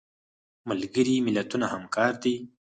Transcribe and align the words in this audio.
ملګري 0.69 1.15
ملتونه 1.27 1.65
همکار 1.73 2.13
دي 2.23 2.35